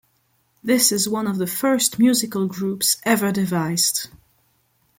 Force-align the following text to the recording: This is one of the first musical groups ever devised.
This 0.63 0.91
is 0.91 1.07
one 1.07 1.27
of 1.27 1.37
the 1.37 1.45
first 1.45 1.99
musical 1.99 2.47
groups 2.47 2.97
ever 3.05 3.31
devised. 3.31 4.07